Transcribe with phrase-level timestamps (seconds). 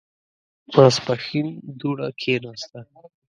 [0.75, 1.47] ماسپښين
[1.79, 2.79] دوړه کېناسته.